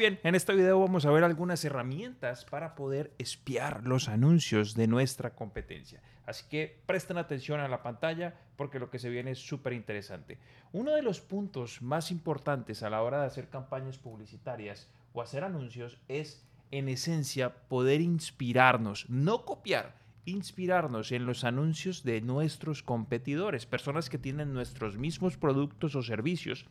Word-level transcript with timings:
bien, 0.00 0.18
en 0.22 0.34
este 0.34 0.54
video 0.54 0.80
vamos 0.80 1.04
a 1.04 1.10
ver 1.10 1.24
algunas 1.24 1.62
herramientas 1.62 2.46
para 2.46 2.74
poder 2.74 3.12
espiar 3.18 3.86
los 3.86 4.08
anuncios 4.08 4.74
de 4.74 4.86
nuestra 4.86 5.34
competencia. 5.34 6.00
Así 6.24 6.46
que 6.48 6.80
presten 6.86 7.18
atención 7.18 7.60
a 7.60 7.68
la 7.68 7.82
pantalla 7.82 8.34
porque 8.56 8.78
lo 8.78 8.88
que 8.88 8.98
se 8.98 9.10
viene 9.10 9.32
es 9.32 9.38
súper 9.38 9.74
interesante. 9.74 10.38
Uno 10.72 10.92
de 10.92 11.02
los 11.02 11.20
puntos 11.20 11.82
más 11.82 12.10
importantes 12.10 12.82
a 12.82 12.88
la 12.88 13.02
hora 13.02 13.20
de 13.20 13.26
hacer 13.26 13.50
campañas 13.50 13.98
publicitarias 13.98 14.88
o 15.12 15.20
hacer 15.20 15.44
anuncios 15.44 15.98
es, 16.08 16.46
en 16.70 16.88
esencia, 16.88 17.68
poder 17.68 18.00
inspirarnos, 18.00 19.04
no 19.10 19.44
copiar, 19.44 19.96
inspirarnos 20.24 21.12
en 21.12 21.26
los 21.26 21.44
anuncios 21.44 22.04
de 22.04 22.22
nuestros 22.22 22.82
competidores, 22.82 23.66
personas 23.66 24.08
que 24.08 24.16
tienen 24.16 24.54
nuestros 24.54 24.96
mismos 24.96 25.36
productos 25.36 25.94
o 25.94 26.02
servicios 26.02 26.64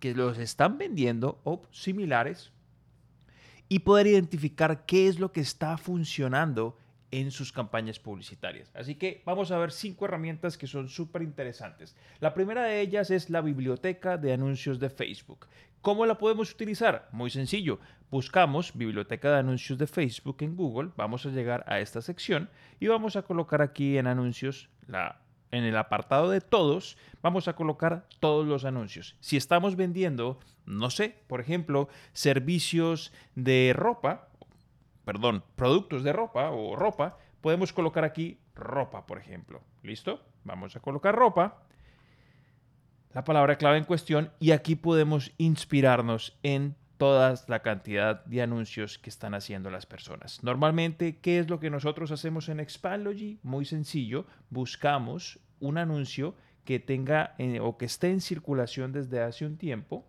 que 0.00 0.14
los 0.14 0.38
están 0.38 0.78
vendiendo 0.78 1.40
o 1.44 1.62
similares 1.70 2.52
y 3.68 3.80
poder 3.80 4.06
identificar 4.06 4.86
qué 4.86 5.08
es 5.08 5.18
lo 5.18 5.32
que 5.32 5.40
está 5.40 5.76
funcionando 5.76 6.76
en 7.10 7.30
sus 7.30 7.52
campañas 7.52 7.98
publicitarias. 7.98 8.70
Así 8.74 8.96
que 8.96 9.22
vamos 9.24 9.50
a 9.50 9.58
ver 9.58 9.72
cinco 9.72 10.04
herramientas 10.04 10.58
que 10.58 10.66
son 10.66 10.88
súper 10.88 11.22
interesantes. 11.22 11.96
La 12.20 12.34
primera 12.34 12.64
de 12.64 12.80
ellas 12.80 13.10
es 13.10 13.30
la 13.30 13.40
biblioteca 13.40 14.16
de 14.18 14.32
anuncios 14.32 14.80
de 14.80 14.90
Facebook. 14.90 15.46
¿Cómo 15.80 16.04
la 16.04 16.18
podemos 16.18 16.52
utilizar? 16.52 17.08
Muy 17.12 17.30
sencillo. 17.30 17.78
Buscamos 18.10 18.76
biblioteca 18.76 19.30
de 19.30 19.38
anuncios 19.38 19.78
de 19.78 19.86
Facebook 19.86 20.38
en 20.40 20.56
Google, 20.56 20.90
vamos 20.96 21.26
a 21.26 21.30
llegar 21.30 21.64
a 21.66 21.80
esta 21.80 22.02
sección 22.02 22.50
y 22.80 22.86
vamos 22.86 23.16
a 23.16 23.22
colocar 23.22 23.62
aquí 23.62 23.98
en 23.98 24.06
anuncios 24.06 24.68
la 24.86 25.20
en 25.50 25.64
el 25.64 25.76
apartado 25.76 26.30
de 26.30 26.40
todos, 26.40 26.96
vamos 27.22 27.48
a 27.48 27.54
colocar 27.54 28.06
todos 28.20 28.46
los 28.46 28.64
anuncios. 28.64 29.16
Si 29.20 29.36
estamos 29.36 29.76
vendiendo, 29.76 30.38
no 30.64 30.90
sé, 30.90 31.22
por 31.26 31.40
ejemplo, 31.40 31.88
servicios 32.12 33.12
de 33.34 33.72
ropa, 33.74 34.28
perdón, 35.04 35.44
productos 35.54 36.02
de 36.02 36.12
ropa 36.12 36.50
o 36.50 36.76
ropa, 36.76 37.18
podemos 37.40 37.72
colocar 37.72 38.04
aquí 38.04 38.38
ropa, 38.54 39.06
por 39.06 39.18
ejemplo. 39.18 39.62
¿Listo? 39.82 40.20
Vamos 40.44 40.76
a 40.76 40.80
colocar 40.80 41.14
ropa, 41.14 41.62
la 43.12 43.24
palabra 43.24 43.56
clave 43.56 43.78
en 43.78 43.84
cuestión, 43.84 44.32
y 44.40 44.50
aquí 44.50 44.76
podemos 44.76 45.32
inspirarnos 45.38 46.36
en 46.42 46.76
toda 46.96 47.34
la 47.48 47.60
cantidad 47.60 48.24
de 48.24 48.42
anuncios 48.42 48.98
que 48.98 49.10
están 49.10 49.34
haciendo 49.34 49.70
las 49.70 49.86
personas. 49.86 50.42
Normalmente, 50.42 51.18
¿qué 51.18 51.38
es 51.38 51.50
lo 51.50 51.60
que 51.60 51.70
nosotros 51.70 52.10
hacemos 52.10 52.48
en 52.48 52.60
Expalogy? 52.60 53.38
Muy 53.42 53.64
sencillo, 53.64 54.26
buscamos 54.50 55.38
un 55.60 55.78
anuncio 55.78 56.34
que 56.64 56.78
tenga 56.78 57.34
eh, 57.38 57.60
o 57.60 57.76
que 57.76 57.86
esté 57.86 58.10
en 58.10 58.20
circulación 58.20 58.92
desde 58.92 59.22
hace 59.22 59.46
un 59.46 59.56
tiempo. 59.56 60.06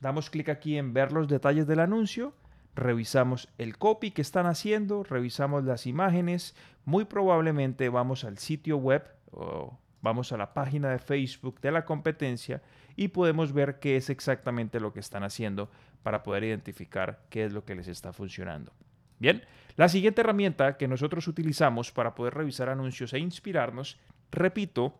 Damos 0.00 0.30
clic 0.30 0.48
aquí 0.48 0.76
en 0.76 0.92
ver 0.92 1.12
los 1.12 1.28
detalles 1.28 1.66
del 1.66 1.80
anuncio, 1.80 2.34
revisamos 2.74 3.48
el 3.58 3.78
copy 3.78 4.10
que 4.10 4.22
están 4.22 4.46
haciendo, 4.46 5.04
revisamos 5.04 5.64
las 5.64 5.86
imágenes, 5.86 6.56
muy 6.84 7.04
probablemente 7.04 7.88
vamos 7.88 8.24
al 8.24 8.38
sitio 8.38 8.76
web 8.78 9.04
o 9.30 9.78
vamos 10.02 10.32
a 10.32 10.36
la 10.36 10.52
página 10.52 10.90
de 10.90 10.98
Facebook 10.98 11.60
de 11.60 11.72
la 11.72 11.84
competencia 11.84 12.60
y 12.96 13.08
podemos 13.08 13.52
ver 13.52 13.78
qué 13.78 13.96
es 13.96 14.10
exactamente 14.10 14.80
lo 14.80 14.92
que 14.92 15.00
están 15.00 15.22
haciendo 15.22 15.70
para 16.02 16.22
poder 16.22 16.44
identificar 16.44 17.22
qué 17.30 17.44
es 17.44 17.52
lo 17.52 17.64
que 17.64 17.74
les 17.74 17.88
está 17.88 18.12
funcionando. 18.12 18.72
Bien, 19.18 19.42
la 19.76 19.88
siguiente 19.88 20.20
herramienta 20.20 20.76
que 20.76 20.88
nosotros 20.88 21.28
utilizamos 21.28 21.92
para 21.92 22.14
poder 22.14 22.34
revisar 22.34 22.68
anuncios 22.68 23.12
e 23.14 23.20
inspirarnos, 23.20 23.98
repito, 24.30 24.98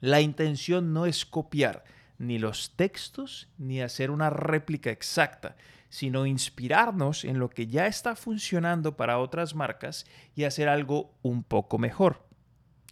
la 0.00 0.20
intención 0.20 0.92
no 0.92 1.06
es 1.06 1.24
copiar 1.24 1.84
ni 2.18 2.38
los 2.38 2.74
textos 2.76 3.48
ni 3.56 3.80
hacer 3.80 4.10
una 4.10 4.30
réplica 4.30 4.90
exacta, 4.90 5.56
sino 5.88 6.26
inspirarnos 6.26 7.24
en 7.24 7.38
lo 7.38 7.48
que 7.48 7.68
ya 7.68 7.86
está 7.86 8.16
funcionando 8.16 8.96
para 8.96 9.18
otras 9.18 9.54
marcas 9.54 10.06
y 10.34 10.44
hacer 10.44 10.68
algo 10.68 11.14
un 11.22 11.42
poco 11.42 11.78
mejor, 11.78 12.25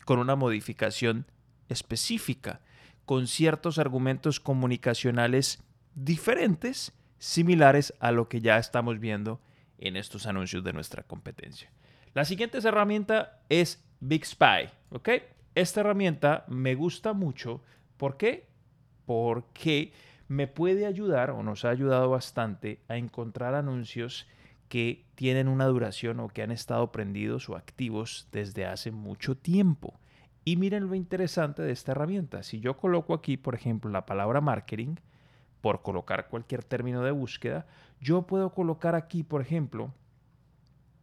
con 0.04 0.18
una 0.18 0.36
modificación 0.36 1.26
específica, 1.68 2.60
con 3.04 3.26
ciertos 3.26 3.78
argumentos 3.78 4.40
comunicacionales 4.40 5.62
diferentes, 5.94 6.92
similares 7.18 7.94
a 8.00 8.12
lo 8.12 8.28
que 8.28 8.40
ya 8.40 8.58
estamos 8.58 8.98
viendo 8.98 9.40
en 9.78 9.96
estos 9.96 10.26
anuncios 10.26 10.64
de 10.64 10.72
nuestra 10.72 11.02
competencia. 11.02 11.70
La 12.14 12.24
siguiente 12.24 12.58
herramienta 12.58 13.40
es 13.48 13.82
Big 14.00 14.24
Spy. 14.24 14.70
¿ok? 14.90 15.08
Esta 15.54 15.80
herramienta 15.80 16.44
me 16.48 16.74
gusta 16.74 17.12
mucho. 17.12 17.60
¿Por 17.96 18.16
qué? 18.16 18.46
Porque 19.06 19.92
me 20.28 20.46
puede 20.46 20.86
ayudar 20.86 21.30
o 21.30 21.42
nos 21.42 21.64
ha 21.64 21.70
ayudado 21.70 22.10
bastante 22.10 22.80
a 22.88 22.96
encontrar 22.96 23.54
anuncios 23.54 24.26
que 24.68 25.04
tienen 25.14 25.48
una 25.48 25.66
duración 25.66 26.20
o 26.20 26.28
que 26.28 26.42
han 26.42 26.50
estado 26.50 26.90
prendidos 26.92 27.48
o 27.48 27.56
activos 27.56 28.28
desde 28.32 28.66
hace 28.66 28.90
mucho 28.90 29.36
tiempo. 29.36 29.98
Y 30.44 30.56
miren 30.56 30.88
lo 30.88 30.94
interesante 30.94 31.62
de 31.62 31.72
esta 31.72 31.92
herramienta. 31.92 32.42
Si 32.42 32.60
yo 32.60 32.76
coloco 32.76 33.14
aquí, 33.14 33.36
por 33.36 33.54
ejemplo, 33.54 33.90
la 33.90 34.04
palabra 34.04 34.40
marketing, 34.40 34.96
por 35.60 35.80
colocar 35.80 36.28
cualquier 36.28 36.62
término 36.62 37.02
de 37.02 37.10
búsqueda, 37.10 37.66
yo 38.00 38.22
puedo 38.22 38.52
colocar 38.52 38.94
aquí, 38.94 39.22
por 39.22 39.40
ejemplo, 39.40 39.94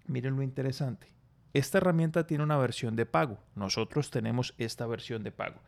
miren 0.06 0.36
lo 0.36 0.44
interesante. 0.44 1.08
Esta 1.54 1.80
herramienta 1.80 2.28
tiene 2.28 2.44
una 2.44 2.58
versión 2.58 2.96
de 2.96 3.06
pago. 3.06 3.40
Nosotros 3.56 4.12
tenemos 4.12 4.54
esta 4.58 4.86
versión 4.86 5.24
de 5.24 5.32
pago. 5.32 5.60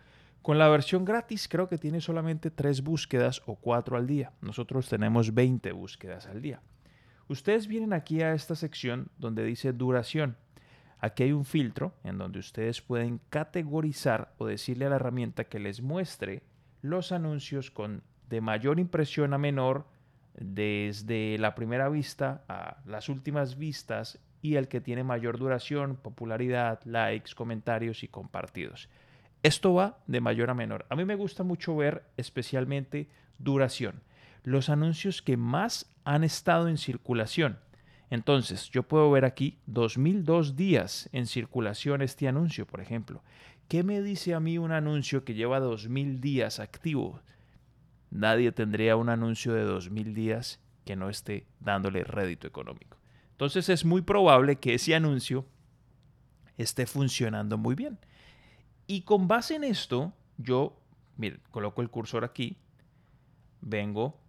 Con 0.43 0.57
la 0.57 0.67
versión 0.67 1.05
gratis 1.05 1.47
creo 1.47 1.67
que 1.67 1.77
tiene 1.77 2.01
solamente 2.01 2.51
tres 2.51 2.83
búsquedas 2.83 3.41
o 3.45 3.55
cuatro 3.55 3.97
al 3.97 4.07
día. 4.07 4.33
Nosotros 4.41 4.89
tenemos 4.89 5.33
20 5.33 5.71
búsquedas 5.71 6.27
al 6.27 6.41
día. 6.41 6.61
Ustedes 7.27 7.67
vienen 7.67 7.93
aquí 7.93 8.21
a 8.21 8.33
esta 8.33 8.55
sección 8.55 9.09
donde 9.17 9.43
dice 9.43 9.73
duración. 9.73 10.37
Aquí 10.99 11.23
hay 11.23 11.31
un 11.31 11.45
filtro 11.45 11.93
en 12.03 12.17
donde 12.17 12.39
ustedes 12.39 12.81
pueden 12.81 13.19
categorizar 13.29 14.33
o 14.37 14.45
decirle 14.45 14.85
a 14.85 14.89
la 14.89 14.95
herramienta 14.95 15.45
que 15.45 15.59
les 15.59 15.81
muestre 15.81 16.43
los 16.81 17.11
anuncios 17.11 17.71
con 17.71 18.03
de 18.29 18.41
mayor 18.41 18.79
impresión 18.79 19.33
a 19.33 19.37
menor, 19.37 19.85
desde 20.35 21.37
la 21.37 21.55
primera 21.55 21.89
vista 21.89 22.43
a 22.47 22.77
las 22.85 23.09
últimas 23.09 23.57
vistas 23.57 24.19
y 24.41 24.55
el 24.55 24.67
que 24.67 24.81
tiene 24.81 25.03
mayor 25.03 25.37
duración, 25.37 25.95
popularidad, 25.95 26.79
likes, 26.85 27.33
comentarios 27.35 28.03
y 28.03 28.07
compartidos. 28.07 28.89
Esto 29.43 29.73
va 29.73 29.99
de 30.07 30.21
mayor 30.21 30.49
a 30.49 30.53
menor. 30.53 30.85
A 30.89 30.95
mí 30.95 31.05
me 31.05 31.15
gusta 31.15 31.43
mucho 31.43 31.75
ver 31.75 32.03
especialmente 32.17 33.09
duración. 33.37 34.01
Los 34.43 34.69
anuncios 34.69 35.21
que 35.21 35.37
más 35.37 35.93
han 36.03 36.23
estado 36.23 36.67
en 36.67 36.77
circulación. 36.77 37.59
Entonces, 38.09 38.69
yo 38.69 38.83
puedo 38.83 39.09
ver 39.09 39.25
aquí 39.25 39.57
2002 39.65 40.55
días 40.55 41.09
en 41.13 41.25
circulación 41.25 42.01
este 42.01 42.27
anuncio, 42.27 42.67
por 42.67 42.81
ejemplo. 42.81 43.23
¿Qué 43.67 43.83
me 43.83 44.01
dice 44.01 44.33
a 44.33 44.39
mí 44.39 44.57
un 44.57 44.71
anuncio 44.71 45.23
que 45.23 45.33
lleva 45.33 45.59
2000 45.59 46.21
días 46.21 46.59
activo? 46.59 47.21
nadie 48.13 48.51
tendría 48.51 48.95
un 48.95 49.09
anuncio 49.09 49.53
de 49.53 49.65
2.000 49.65 50.13
días 50.13 50.59
que 50.85 50.95
no 50.95 51.09
esté 51.09 51.47
dándole 51.59 52.03
rédito 52.03 52.47
económico. 52.47 52.97
Entonces 53.31 53.69
es 53.69 53.83
muy 53.83 54.01
probable 54.01 54.57
que 54.57 54.75
ese 54.75 54.95
anuncio 54.95 55.45
esté 56.57 56.85
funcionando 56.85 57.57
muy 57.57 57.75
bien. 57.75 57.97
Y 58.85 59.01
con 59.01 59.27
base 59.27 59.55
en 59.55 59.63
esto, 59.63 60.13
yo, 60.37 60.79
mire, 61.17 61.39
coloco 61.49 61.81
el 61.81 61.89
cursor 61.89 62.23
aquí, 62.23 62.57
vengo, 63.61 64.19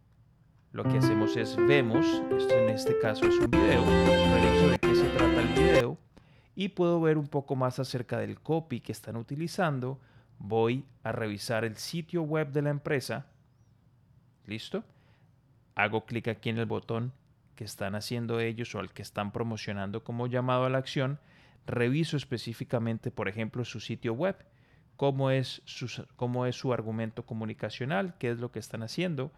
lo 0.74 0.82
que 0.82 0.98
hacemos 0.98 1.36
es 1.36 1.56
vemos, 1.56 2.04
esto 2.36 2.52
en 2.52 2.68
este 2.68 2.98
caso 2.98 3.26
es 3.28 3.38
un 3.38 3.48
video, 3.48 3.84
reviso 3.84 4.68
de 4.68 4.78
qué 4.80 4.94
se 4.96 5.08
trata 5.10 5.40
el 5.40 5.48
video 5.54 5.96
y 6.56 6.70
puedo 6.70 7.00
ver 7.00 7.16
un 7.16 7.28
poco 7.28 7.54
más 7.54 7.78
acerca 7.78 8.18
del 8.18 8.40
copy 8.40 8.80
que 8.80 8.90
están 8.90 9.14
utilizando. 9.16 10.00
Voy 10.40 10.84
a 11.04 11.12
revisar 11.12 11.64
el 11.64 11.76
sitio 11.76 12.22
web 12.22 12.50
de 12.50 12.62
la 12.62 12.70
empresa 12.70 13.26
¿Listo? 14.46 14.82
Hago 15.76 16.06
clic 16.06 16.26
aquí 16.26 16.50
en 16.50 16.58
el 16.58 16.66
botón 16.66 17.12
que 17.54 17.62
están 17.62 17.94
haciendo 17.94 18.40
ellos 18.40 18.74
o 18.74 18.80
al 18.80 18.92
que 18.92 19.02
están 19.02 19.30
promocionando 19.30 20.02
como 20.02 20.26
llamado 20.26 20.64
a 20.64 20.70
la 20.70 20.78
acción. 20.78 21.20
Reviso 21.66 22.16
específicamente, 22.16 23.12
por 23.12 23.28
ejemplo, 23.28 23.64
su 23.64 23.78
sitio 23.78 24.12
web, 24.12 24.36
cómo 24.96 25.30
es 25.30 25.62
su, 25.66 26.04
cómo 26.16 26.46
es 26.46 26.56
su 26.56 26.72
argumento 26.72 27.24
comunicacional, 27.24 28.14
qué 28.18 28.32
es 28.32 28.38
lo 28.38 28.50
que 28.50 28.58
están 28.58 28.82
haciendo. 28.82 29.30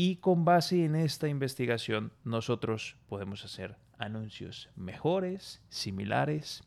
Y 0.00 0.18
con 0.18 0.44
base 0.44 0.84
en 0.84 0.94
esta 0.94 1.26
investigación, 1.26 2.12
nosotros 2.22 2.94
podemos 3.08 3.44
hacer 3.44 3.74
anuncios 3.98 4.70
mejores, 4.76 5.60
similares, 5.70 6.62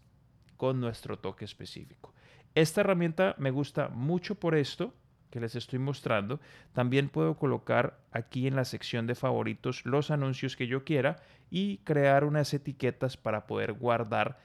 con 0.57 0.81
nuestro 0.81 1.17
toque 1.17 1.45
específico. 1.45 2.13
Esta 2.55 2.81
herramienta 2.81 3.35
me 3.37 3.49
gusta 3.49 3.87
mucho 3.87 4.35
por 4.35 4.53
esto, 4.53 4.93
que 5.29 5.39
les 5.39 5.55
estoy 5.55 5.79
mostrando, 5.79 6.41
también 6.73 7.07
puedo 7.07 7.37
colocar 7.37 8.01
aquí 8.11 8.47
en 8.47 8.57
la 8.57 8.65
sección 8.65 9.07
de 9.07 9.15
favoritos 9.15 9.85
los 9.85 10.11
anuncios 10.11 10.57
que 10.57 10.67
yo 10.67 10.83
quiera 10.83 11.15
y 11.49 11.77
crear 11.85 12.25
unas 12.25 12.53
etiquetas 12.53 13.15
para 13.15 13.47
poder 13.47 13.71
guardar 13.71 14.39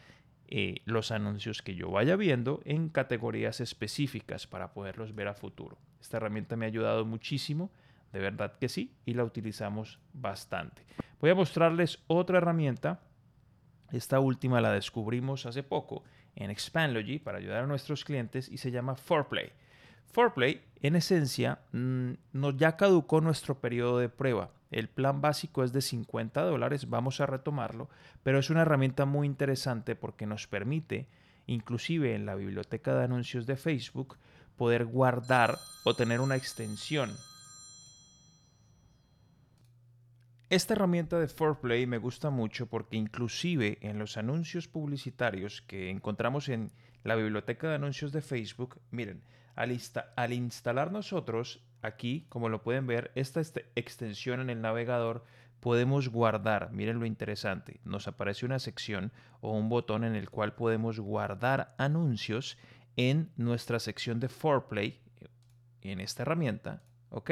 eh, 0.47 0.77
los 0.85 1.11
anuncios 1.11 1.61
que 1.61 1.75
yo 1.75 1.91
vaya 1.91 2.15
viendo 2.15 2.61
en 2.65 2.89
categorías 2.89 3.61
específicas 3.61 4.47
para 4.47 4.73
poderlos 4.73 5.13
ver 5.13 5.27
a 5.27 5.35
futuro. 5.35 5.77
Esta 6.01 6.19
herramienta 6.19 6.55
me 6.55 6.67
ha 6.67 6.69
ayudado 6.69 7.05
muchísimo. 7.05 7.73
De 8.17 8.23
verdad 8.23 8.55
que 8.59 8.71
sí, 8.71 8.97
y 9.05 9.13
la 9.13 9.25
utilizamos 9.25 10.01
bastante. 10.15 10.87
Voy 11.21 11.29
a 11.29 11.35
mostrarles 11.35 11.99
otra 12.07 12.39
herramienta. 12.39 13.03
Esta 13.93 14.21
última 14.21 14.63
la 14.63 14.73
descubrimos 14.73 15.45
hace 15.45 15.63
poco 15.63 16.03
en 16.35 16.51
Expandlogy 16.51 17.19
para 17.19 17.37
ayudar 17.37 17.65
a 17.65 17.67
nuestros 17.67 18.07
clientes 18.07 18.49
y 18.49 18.57
se 18.57 18.71
llama 18.71 18.97
Forplay. 18.97 19.53
Forplay, 20.13 20.63
en 20.81 20.97
esencia, 20.97 21.59
mm, 21.73 22.13
nos 22.33 22.57
ya 22.57 22.79
caducó 22.79 23.21
nuestro 23.21 23.61
periodo 23.61 23.99
de 23.99 24.09
prueba. 24.09 24.51
El 24.71 24.89
plan 24.89 25.21
básico 25.21 25.63
es 25.63 25.75
de 25.75 25.83
50 25.83 26.41
dólares, 26.41 26.89
vamos 26.89 27.21
a 27.21 27.27
retomarlo, 27.27 27.91
pero 28.23 28.39
es 28.39 28.49
una 28.49 28.63
herramienta 28.63 29.05
muy 29.05 29.27
interesante 29.27 29.95
porque 29.95 30.25
nos 30.25 30.47
permite, 30.47 31.07
inclusive 31.47 32.15
en 32.15 32.25
la 32.25 32.35
biblioteca 32.35 32.95
de 32.95 33.05
anuncios 33.05 33.47
de 33.47 33.57
Facebook, 33.57 34.17
poder 34.57 34.87
guardar 34.87 35.59
o 35.85 35.93
tener 35.93 36.21
una 36.23 36.37
extensión. 36.37 37.11
Esta 40.49 40.75
herramienta 40.75 41.19
de 41.19 41.27
Forplay 41.27 41.89
me 41.89 41.99
gusta 41.99 42.31
mucho 42.31 42.67
porque 42.67 42.97
inclusive 42.97 43.79
en 43.81 43.99
los 43.99 44.17
anuncios 44.17 44.69
publicitarios 44.69 45.61
que 45.63 45.91
encontramos 45.91 46.49
en 46.49 46.71
la 47.03 47.17
biblioteca 47.17 47.69
de 47.69 47.75
anuncios 47.75 48.13
de 48.13 48.23
Facebook, 48.23 48.79
miren, 48.93 49.23
al, 49.57 49.77
al 50.15 50.33
instalar 50.33 50.93
nosotros 50.93 51.65
aquí, 51.83 52.27
como 52.29 52.49
lo 52.49 52.63
pueden 52.63 52.87
ver, 52.87 53.11
esta 53.17 53.41
extensión 53.75 54.39
en 54.39 54.51
el 54.51 54.61
navegador, 54.61 55.25
podemos 55.59 56.11
guardar, 56.11 56.71
miren 56.71 57.01
lo 57.01 57.07
interesante, 57.07 57.81
nos 57.85 58.07
aparece 58.07 58.47
una 58.47 58.61
sección 58.61 59.11
o 59.41 59.51
un 59.51 59.69
botón 59.69 60.05
en 60.05 60.15
el 60.15 60.31
cual 60.31 60.55
podemos 60.55 61.01
guardar 61.01 61.75
anuncios 61.77 62.57
en 62.95 63.33
nuestra 63.37 63.81
sección 63.81 64.21
de 64.21 64.29
Foreplay, 64.29 65.01
en 65.83 65.99
esta 65.99 66.23
herramienta, 66.23 66.85
¿ok? 67.11 67.31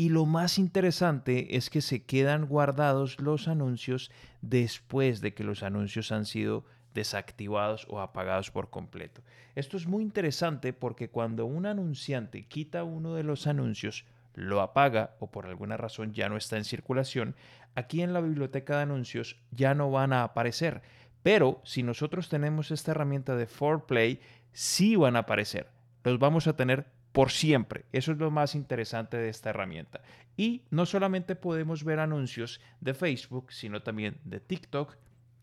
Y 0.00 0.08
lo 0.08 0.24
más 0.24 0.58
interesante 0.58 1.58
es 1.58 1.68
que 1.68 1.82
se 1.82 2.04
quedan 2.04 2.46
guardados 2.46 3.20
los 3.20 3.48
anuncios 3.48 4.10
después 4.40 5.20
de 5.20 5.34
que 5.34 5.44
los 5.44 5.62
anuncios 5.62 6.10
han 6.10 6.24
sido 6.24 6.64
desactivados 6.94 7.86
o 7.86 8.00
apagados 8.00 8.50
por 8.50 8.70
completo. 8.70 9.20
Esto 9.54 9.76
es 9.76 9.86
muy 9.86 10.02
interesante 10.02 10.72
porque 10.72 11.10
cuando 11.10 11.44
un 11.44 11.66
anunciante 11.66 12.46
quita 12.46 12.82
uno 12.82 13.14
de 13.14 13.24
los 13.24 13.46
anuncios, 13.46 14.06
lo 14.32 14.62
apaga 14.62 15.16
o 15.20 15.30
por 15.30 15.44
alguna 15.44 15.76
razón 15.76 16.14
ya 16.14 16.30
no 16.30 16.38
está 16.38 16.56
en 16.56 16.64
circulación, 16.64 17.36
aquí 17.74 18.00
en 18.00 18.14
la 18.14 18.22
biblioteca 18.22 18.78
de 18.78 18.84
anuncios 18.84 19.36
ya 19.50 19.74
no 19.74 19.90
van 19.90 20.14
a 20.14 20.22
aparecer. 20.22 20.80
Pero 21.22 21.60
si 21.62 21.82
nosotros 21.82 22.30
tenemos 22.30 22.70
esta 22.70 22.92
herramienta 22.92 23.36
de 23.36 23.46
Play, 23.86 24.22
sí 24.54 24.96
van 24.96 25.16
a 25.16 25.18
aparecer. 25.18 25.66
Los 26.04 26.18
vamos 26.18 26.46
a 26.46 26.56
tener 26.56 26.86
por 27.12 27.30
siempre. 27.30 27.84
Eso 27.92 28.12
es 28.12 28.18
lo 28.18 28.30
más 28.30 28.54
interesante 28.54 29.16
de 29.16 29.28
esta 29.28 29.50
herramienta. 29.50 30.02
Y 30.36 30.62
no 30.70 30.86
solamente 30.86 31.36
podemos 31.36 31.84
ver 31.84 31.98
anuncios 31.98 32.60
de 32.80 32.94
Facebook, 32.94 33.52
sino 33.52 33.82
también 33.82 34.18
de 34.24 34.40
TikTok, 34.40 34.96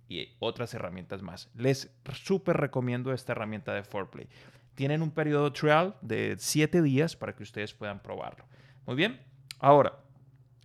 y 0.10 0.36
otras 0.40 0.74
herramientas 0.74 1.22
más. 1.22 1.50
Les 1.56 1.92
súper 2.14 2.58
recomiendo 2.58 3.14
esta 3.14 3.34
herramienta 3.34 3.74
de 3.74 3.84
Foreplay. 3.84 4.28
Tienen 4.76 5.02
un 5.02 5.12
periodo 5.12 5.52
trial 5.52 5.96
de 6.02 6.36
7 6.38 6.82
días 6.82 7.16
para 7.16 7.36
que 7.36 7.44
ustedes 7.44 7.74
puedan 7.74 8.02
probarlo. 8.02 8.46
Muy 8.86 8.96
bien. 8.96 9.20
Ahora, 9.60 10.00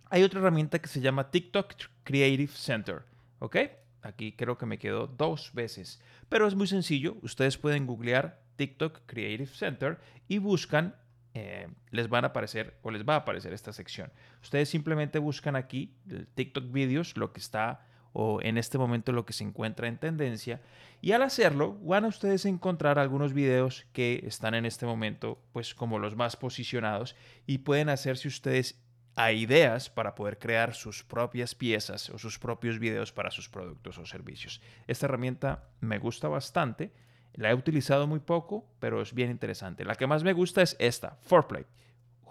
hay 0.09 0.23
otra 0.23 0.39
herramienta 0.39 0.79
que 0.79 0.87
se 0.87 1.01
llama 1.01 1.29
TikTok 1.29 1.73
Creative 2.03 2.53
Center. 2.53 3.03
¿Ok? 3.39 3.57
Aquí 4.03 4.33
creo 4.33 4.57
que 4.57 4.65
me 4.65 4.77
quedó 4.77 5.07
dos 5.07 5.51
veces. 5.53 6.01
Pero 6.29 6.47
es 6.47 6.55
muy 6.55 6.67
sencillo. 6.67 7.17
Ustedes 7.21 7.57
pueden 7.57 7.87
googlear 7.87 8.41
TikTok 8.57 9.01
Creative 9.05 9.47
Center 9.47 9.99
y 10.27 10.37
buscan 10.37 10.95
eh, 11.35 11.67
les 11.89 12.09
van 12.09 12.25
a 12.25 12.27
aparecer 12.27 12.77
o 12.83 12.91
les 12.91 13.03
va 13.03 13.15
a 13.15 13.17
aparecer 13.17 13.53
esta 13.53 13.73
sección. 13.73 14.11
Ustedes 14.43 14.69
simplemente 14.69 15.17
buscan 15.17 15.55
aquí 15.55 15.95
TikTok 16.35 16.71
Videos, 16.71 17.17
lo 17.17 17.33
que 17.33 17.39
está 17.39 17.87
o 18.13 18.39
en 18.43 18.59
este 18.59 18.77
momento 18.77 19.11
lo 19.11 19.25
que 19.25 19.33
se 19.33 19.43
encuentra 19.43 19.87
en 19.87 19.97
tendencia. 19.97 20.61
Y 21.01 21.11
al 21.11 21.23
hacerlo, 21.23 21.79
van 21.81 22.05
a 22.05 22.09
ustedes 22.09 22.45
encontrar 22.45 22.99
algunos 22.99 23.33
videos 23.33 23.87
que 23.91 24.23
están 24.27 24.53
en 24.53 24.65
este 24.65 24.85
momento, 24.85 25.41
pues 25.51 25.73
como 25.73 25.97
los 25.97 26.15
más 26.15 26.35
posicionados, 26.35 27.15
y 27.47 27.59
pueden 27.59 27.89
hacerse 27.89 28.27
ustedes 28.27 28.79
a 29.15 29.31
ideas 29.31 29.89
para 29.89 30.15
poder 30.15 30.39
crear 30.39 30.73
sus 30.73 31.03
propias 31.03 31.55
piezas 31.55 32.09
o 32.09 32.17
sus 32.17 32.39
propios 32.39 32.79
videos 32.79 33.11
para 33.11 33.31
sus 33.31 33.49
productos 33.49 33.97
o 33.97 34.05
servicios. 34.05 34.61
Esta 34.87 35.05
herramienta 35.05 35.63
me 35.81 35.99
gusta 35.99 36.27
bastante. 36.27 36.91
La 37.33 37.51
he 37.51 37.55
utilizado 37.55 38.07
muy 38.07 38.19
poco, 38.19 38.67
pero 38.79 39.01
es 39.01 39.13
bien 39.13 39.31
interesante. 39.31 39.85
La 39.85 39.95
que 39.95 40.07
más 40.07 40.23
me 40.23 40.33
gusta 40.33 40.61
es 40.61 40.75
esta, 40.79 41.17
Forplay 41.21 41.65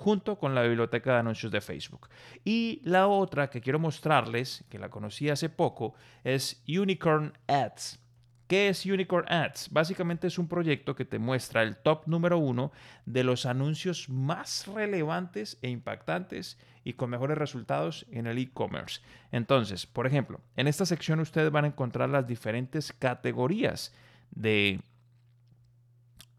junto 0.02 0.37
con 0.37 0.55
la 0.55 0.62
biblioteca 0.62 1.12
de 1.12 1.19
anuncios 1.20 1.52
de 1.52 1.61
Facebook. 1.61 2.08
Y 2.44 2.81
la 2.85 3.06
otra 3.06 3.49
que 3.49 3.61
quiero 3.61 3.78
mostrarles, 3.78 4.64
que 4.69 4.81
la 4.81 4.90
conocí 4.90 5.31
hace 5.31 5.49
poco, 5.49 5.94
es 6.25 6.62
Unicorn 6.67 7.38
Ads. 7.46 8.01
¿Qué 8.52 8.69
es 8.69 8.84
Unicorn 8.84 9.25
Ads? 9.32 9.70
Básicamente 9.70 10.26
es 10.26 10.38
un 10.38 10.46
proyecto 10.46 10.94
que 10.94 11.06
te 11.06 11.19
muestra 11.19 11.62
el 11.62 11.75
top 11.75 12.02
número 12.04 12.37
uno 12.37 12.70
de 13.06 13.25
los 13.25 13.46
anuncios 13.46 14.10
más 14.10 14.66
relevantes 14.66 15.56
e 15.62 15.70
impactantes 15.70 16.58
y 16.84 16.93
con 16.93 17.08
mejores 17.08 17.38
resultados 17.38 18.04
en 18.10 18.26
el 18.26 18.37
e-commerce. 18.37 19.00
Entonces, 19.31 19.87
por 19.87 20.06
ejemplo, 20.06 20.43
en 20.54 20.69
esta 20.69 20.84
sección 20.84 21.20
ustedes 21.20 21.50
van 21.50 21.64
a 21.64 21.69
encontrar 21.69 22.10
las 22.10 22.26
diferentes 22.26 22.93
categorías 22.93 23.94
de 24.32 24.81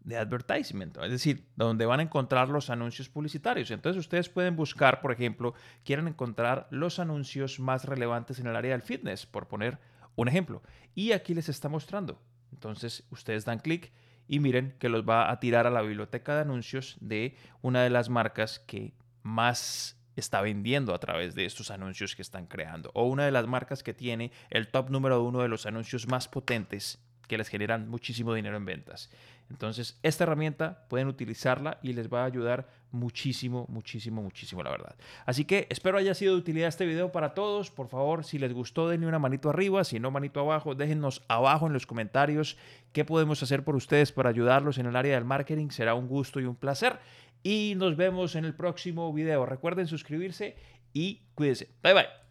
de 0.04 0.18
advertisement, 0.18 0.96
es 0.98 1.10
decir, 1.10 1.46
donde 1.56 1.86
van 1.86 1.98
a 1.98 2.02
encontrar 2.02 2.50
los 2.50 2.68
anuncios 2.68 3.08
publicitarios. 3.08 3.70
Entonces 3.70 3.98
ustedes 3.98 4.28
pueden 4.28 4.54
buscar, 4.54 5.00
por 5.00 5.10
ejemplo, 5.10 5.54
quieren 5.82 6.06
encontrar 6.08 6.68
los 6.70 6.98
anuncios 6.98 7.58
más 7.58 7.86
relevantes 7.86 8.38
en 8.38 8.46
el 8.46 8.54
área 8.54 8.72
del 8.72 8.82
fitness, 8.82 9.24
por 9.24 9.48
poner 9.48 9.78
un 10.16 10.28
ejemplo. 10.28 10.62
Y 10.94 11.12
aquí 11.12 11.34
les 11.34 11.48
está 11.48 11.68
mostrando. 11.68 12.20
Entonces 12.52 13.04
ustedes 13.10 13.44
dan 13.44 13.58
clic 13.58 13.92
y 14.26 14.40
miren 14.40 14.74
que 14.78 14.88
los 14.88 15.06
va 15.06 15.30
a 15.30 15.40
tirar 15.40 15.66
a 15.66 15.70
la 15.70 15.82
biblioteca 15.82 16.34
de 16.34 16.42
anuncios 16.42 16.96
de 17.00 17.36
una 17.62 17.82
de 17.82 17.90
las 17.90 18.08
marcas 18.08 18.58
que 18.58 18.94
más 19.22 19.98
está 20.16 20.40
vendiendo 20.40 20.94
a 20.94 20.98
través 20.98 21.34
de 21.34 21.44
estos 21.44 21.70
anuncios 21.70 22.14
que 22.14 22.22
están 22.22 22.46
creando 22.46 22.90
o 22.94 23.04
una 23.04 23.24
de 23.24 23.32
las 23.32 23.46
marcas 23.46 23.82
que 23.82 23.94
tiene 23.94 24.30
el 24.50 24.68
top 24.68 24.90
número 24.90 25.22
uno 25.22 25.40
de 25.40 25.48
los 25.48 25.66
anuncios 25.66 26.06
más 26.06 26.28
potentes 26.28 27.03
que 27.28 27.38
les 27.38 27.48
generan 27.48 27.88
muchísimo 27.88 28.34
dinero 28.34 28.56
en 28.56 28.64
ventas. 28.64 29.10
Entonces, 29.50 29.98
esta 30.02 30.24
herramienta 30.24 30.86
pueden 30.88 31.08
utilizarla 31.08 31.78
y 31.82 31.92
les 31.92 32.12
va 32.12 32.22
a 32.22 32.26
ayudar 32.26 32.68
muchísimo, 32.90 33.66
muchísimo, 33.68 34.22
muchísimo, 34.22 34.62
la 34.62 34.70
verdad. 34.70 34.96
Así 35.26 35.44
que 35.44 35.66
espero 35.70 35.98
haya 35.98 36.14
sido 36.14 36.34
de 36.34 36.40
utilidad 36.40 36.68
este 36.68 36.86
video 36.86 37.12
para 37.12 37.34
todos. 37.34 37.70
Por 37.70 37.88
favor, 37.88 38.24
si 38.24 38.38
les 38.38 38.52
gustó, 38.52 38.88
denle 38.88 39.06
una 39.06 39.18
manito 39.18 39.50
arriba, 39.50 39.84
si 39.84 40.00
no, 40.00 40.10
manito 40.10 40.40
abajo. 40.40 40.74
Déjennos 40.74 41.22
abajo 41.28 41.66
en 41.66 41.72
los 41.72 41.86
comentarios 41.86 42.56
qué 42.92 43.04
podemos 43.04 43.42
hacer 43.42 43.64
por 43.64 43.76
ustedes 43.76 44.12
para 44.12 44.30
ayudarlos 44.30 44.78
en 44.78 44.86
el 44.86 44.96
área 44.96 45.14
del 45.14 45.24
marketing. 45.24 45.68
Será 45.70 45.94
un 45.94 46.08
gusto 46.08 46.40
y 46.40 46.44
un 46.44 46.56
placer. 46.56 46.98
Y 47.42 47.74
nos 47.76 47.96
vemos 47.96 48.36
en 48.36 48.46
el 48.46 48.54
próximo 48.54 49.12
video. 49.12 49.44
Recuerden 49.44 49.86
suscribirse 49.86 50.56
y 50.94 51.20
cuídense. 51.34 51.68
Bye 51.82 51.94
bye. 51.94 52.23